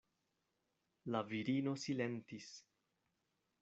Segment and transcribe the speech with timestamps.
[1.13, 2.53] La virino silentis.